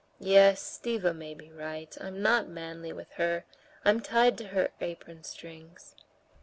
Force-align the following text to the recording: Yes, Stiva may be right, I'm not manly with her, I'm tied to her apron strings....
Yes, 0.17 0.79
Stiva 0.79 1.15
may 1.15 1.35
be 1.35 1.51
right, 1.51 1.95
I'm 2.01 2.23
not 2.23 2.47
manly 2.47 2.91
with 2.91 3.11
her, 3.17 3.45
I'm 3.85 3.99
tied 3.99 4.35
to 4.39 4.47
her 4.47 4.71
apron 4.79 5.23
strings.... 5.23 5.93